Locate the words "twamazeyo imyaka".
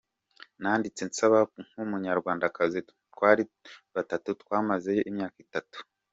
4.41-5.37